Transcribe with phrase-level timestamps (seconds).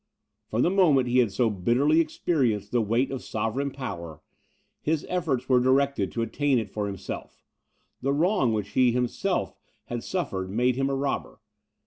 [0.47, 4.19] From the moment he had so bitterly experienced the weight of sovereign power,
[4.81, 7.43] his efforts were directed to attain it for himself;
[8.01, 9.53] the wrong which he himself
[9.85, 11.39] had suffered made him a robber.